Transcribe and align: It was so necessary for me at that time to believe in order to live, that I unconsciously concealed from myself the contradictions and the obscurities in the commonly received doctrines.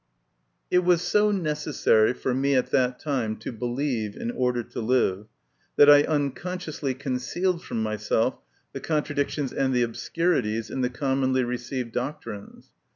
It 0.71 0.79
was 0.79 1.03
so 1.03 1.29
necessary 1.29 2.13
for 2.13 2.33
me 2.33 2.55
at 2.55 2.71
that 2.71 2.97
time 2.97 3.37
to 3.37 3.51
believe 3.51 4.15
in 4.17 4.31
order 4.31 4.63
to 4.63 4.79
live, 4.81 5.27
that 5.75 5.91
I 5.91 6.01
unconsciously 6.05 6.95
concealed 6.95 7.63
from 7.63 7.83
myself 7.83 8.39
the 8.73 8.79
contradictions 8.79 9.53
and 9.53 9.75
the 9.75 9.83
obscurities 9.83 10.71
in 10.71 10.81
the 10.81 10.89
commonly 10.89 11.43
received 11.43 11.91
doctrines. 11.91 12.71